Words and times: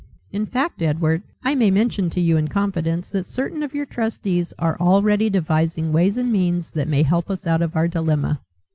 In 0.31 0.47
fact, 0.47 0.81
Edward, 0.81 1.21
I 1.43 1.53
may 1.53 1.69
mention 1.69 2.09
to 2.09 2.19
you 2.19 2.35
in 2.35 2.47
confidence 2.47 3.11
that 3.11 3.27
certain 3.27 3.61
of 3.61 3.75
your 3.75 3.85
trustees 3.85 4.51
are 4.57 4.75
already 4.79 5.29
devising 5.29 5.93
ways 5.93 6.17
and 6.17 6.31
means 6.31 6.71
that 6.71 6.87
may 6.87 7.03
help 7.03 7.29
us 7.29 7.45
out 7.45 7.61
of 7.61 7.75
our 7.75 7.87
dilemma." 7.87 8.41